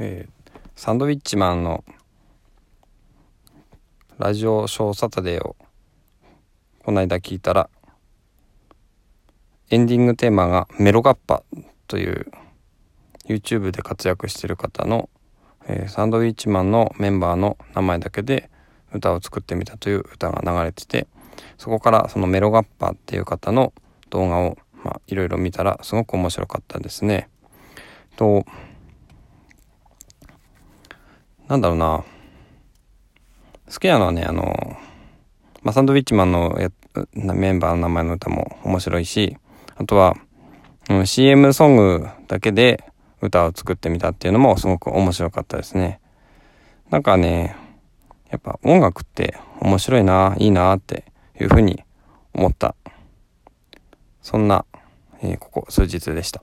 [0.00, 1.82] えー、サンドウィッチマンの
[4.16, 5.56] ラジオショーサタデーを
[6.84, 7.68] この間聞いたら
[9.70, 11.42] エンディングテーマがメロガッパ
[11.88, 12.30] という
[13.26, 15.10] YouTube で活躍してる方の、
[15.66, 18.50] えー、サンドウィッチマンのメンバーの名前だけで
[18.94, 21.08] 歌を作ってみたという歌が流れてて
[21.56, 23.72] そこからそのメロガッパっていう方の
[24.10, 24.56] 動画を
[25.08, 27.28] いろいろ見たらすごく面白かったですね。
[28.16, 28.44] と
[31.48, 32.04] なんだろうな
[33.70, 34.76] 好きなのはねあの、
[35.62, 36.70] まあ、サンドウィッチマンのや
[37.14, 39.36] メンバーの名前の歌も面白いし
[39.76, 40.16] あとは、
[40.90, 42.84] うん、CM ソングだけで
[43.20, 46.00] 歌を作ってみたっていうのもすごく面白かったですね。
[46.90, 47.56] なんかね、
[48.30, 51.04] やっぱ音楽って面白いな、いいなって
[51.40, 51.82] いうふうに
[52.32, 52.74] 思った。
[54.22, 54.64] そんな、
[55.20, 56.42] えー、ここ数日でした。